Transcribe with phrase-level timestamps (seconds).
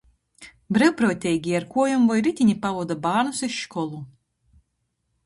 [0.77, 4.01] Breivpruoteigī ar kuojom voi ritini pavoda bārnus iz školu.